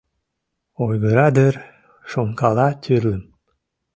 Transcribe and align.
Ойгыра 0.83 1.27
дыр, 1.35 1.55
шонкала 2.11 2.67
тӱрлым». 2.83 3.21